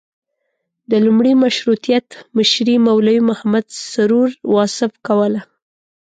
[0.91, 2.07] د لومړي مشروطیت
[2.37, 5.41] مشري مولوي محمد سرور واصف کوله.